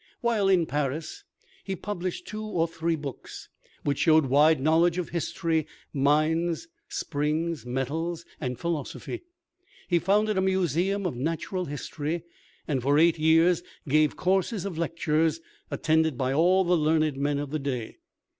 [0.21, 1.23] While in Paris,
[1.63, 3.49] he published two or three books
[3.83, 9.21] which showed wide knowledge of history, mines, springs, metals, and philosophy.
[9.87, 12.23] He founded a Museum of Natural History,
[12.67, 17.51] and for eight years gave courses of lectures, attended by all the learned men of
[17.51, 17.97] the day.